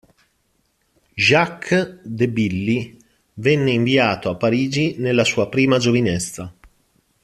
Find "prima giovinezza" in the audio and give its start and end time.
5.47-6.51